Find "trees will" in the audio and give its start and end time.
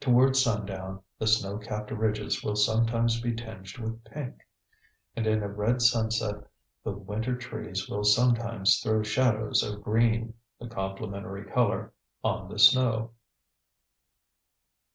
7.36-8.02